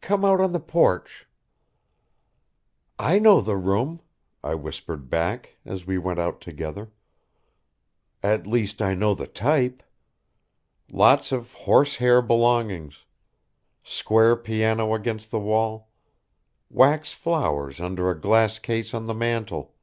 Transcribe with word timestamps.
Come 0.00 0.24
out 0.24 0.40
on 0.40 0.52
the 0.52 0.58
porch." 0.58 1.28
"I 2.98 3.18
know 3.18 3.42
the 3.42 3.58
room," 3.58 4.00
I 4.42 4.54
whispered 4.54 5.10
back, 5.10 5.58
as 5.66 5.86
we 5.86 5.98
went 5.98 6.18
out 6.18 6.40
together. 6.40 6.92
"At 8.22 8.46
least 8.46 8.80
I 8.80 8.94
know 8.94 9.12
the 9.14 9.26
type. 9.26 9.82
Lots 10.90 11.30
of 11.30 11.52
horse 11.52 11.96
hair 11.96 12.22
belongings. 12.22 13.04
Square 13.82 14.36
piano 14.36 14.94
against 14.94 15.30
the 15.30 15.40
wall. 15.40 15.90
Wax 16.70 17.12
flowers 17.12 17.78
under 17.78 18.08
a 18.08 18.18
glass 18.18 18.58
case 18.58 18.94
on 18.94 19.04
the 19.04 19.12
mantel. 19.12 19.74